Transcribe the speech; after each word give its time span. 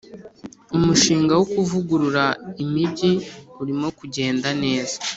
umushinga 0.77 1.33
wo 1.39 1.45
kuvugurura 1.53 2.23
imijyi 2.63 3.11
urimo 3.61 3.87
kugenda 3.99 4.49
neza. 4.63 4.95